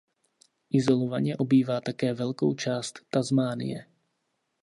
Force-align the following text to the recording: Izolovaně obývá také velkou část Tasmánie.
Izolovaně 0.69 1.37
obývá 1.37 1.81
také 1.81 2.13
velkou 2.13 2.53
část 2.55 2.99
Tasmánie. 3.09 3.85